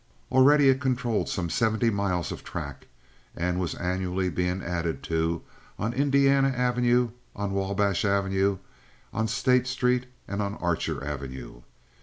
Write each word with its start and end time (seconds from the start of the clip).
Already 0.31 0.67
it 0.67 0.81
controlled 0.81 1.29
some 1.29 1.47
seventy 1.51 1.91
miles 1.91 2.31
of 2.31 2.43
track, 2.43 2.87
and 3.35 3.59
was 3.59 3.75
annually 3.75 4.31
being 4.31 4.63
added 4.63 5.03
to 5.03 5.43
on 5.77 5.93
Indiana 5.93 6.47
Avenue, 6.47 7.11
on 7.35 7.51
Wabash 7.51 8.03
Avenue, 8.03 8.57
on 9.13 9.27
State 9.27 9.67
Street, 9.67 10.07
and 10.27 10.41
on 10.41 10.55
Archer 10.55 11.05
Avenue. 11.05 11.61